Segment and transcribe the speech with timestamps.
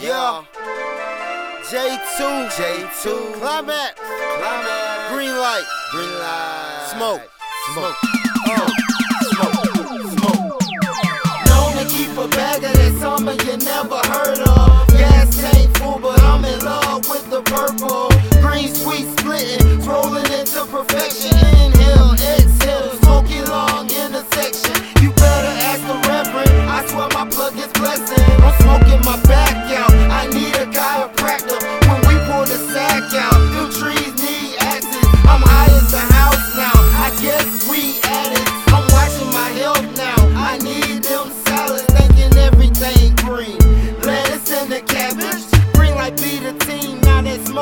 [0.00, 0.44] Yeah.
[1.68, 2.48] J2.
[2.48, 3.34] J2.
[3.34, 4.00] Climaxx.
[4.00, 5.12] Climaxx.
[5.12, 5.66] Green light.
[5.90, 6.88] Green light.
[6.96, 7.20] Smoke.
[7.74, 7.96] Smoke.
[8.46, 8.89] Smoke.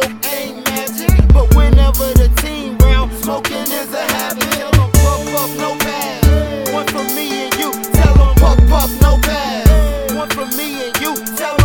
[0.00, 1.28] Smoke ain't magic.
[1.32, 4.50] But whenever the team round, smoking is a habit.
[4.52, 6.72] Tell puff puff, no pass.
[6.72, 7.70] One for me and you.
[7.92, 10.12] Tell 'em puff puff, no pass.
[10.12, 11.14] One for me and you.
[11.36, 11.63] Tell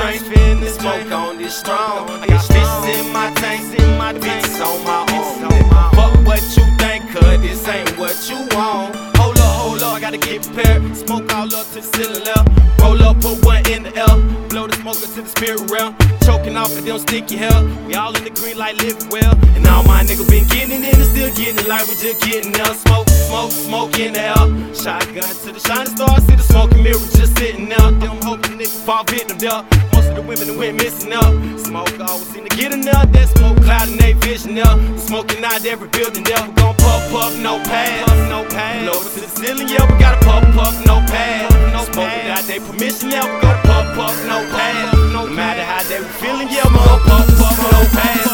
[0.00, 2.08] drink, smoke on this strong.
[2.08, 5.94] I got stitches in my tanks, in my bitches on my own.
[5.94, 8.96] Fuck what you think, cause this ain't what you want.
[9.16, 10.96] Hold up, hold up, I gotta get prepared.
[10.96, 12.60] Smoke all up to the ceiling.
[12.80, 14.16] Roll up, put one in the air.
[14.48, 15.94] Blow the smoke into the spirit realm.
[16.24, 17.62] Choking off of them sticky hair.
[17.86, 19.36] We all in the green light living well.
[19.54, 22.52] And all my niggas been getting it and still getting it like we just getting
[22.52, 22.74] there.
[22.74, 24.74] Smoke, smoke, smoke in the air.
[24.74, 27.90] Shotgun to the shining star, see the smoking mirror just sitting there.
[28.00, 29.62] Them hoping niggas fall victim there
[30.00, 31.32] most of the women that went missing up.
[31.60, 33.12] Smoke always seem to get enough.
[33.12, 34.78] That smoke clouding they vision up.
[34.98, 36.40] Smoking out every building there.
[36.40, 38.08] We gon' puff, puff, no pass.
[38.32, 38.80] No pass.
[38.86, 41.52] Load to the ceiling, yeah, we gotta puff, puff, no pass.
[41.74, 44.94] No Smoking out they permission, yeah, we gotta puff, puff, no pass.
[45.12, 48.29] No matter how they were feeling, yeah, we gon' puff, puff, no pass.